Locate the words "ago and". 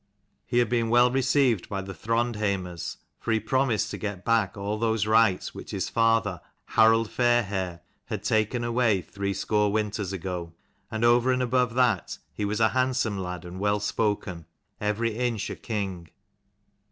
10.11-11.05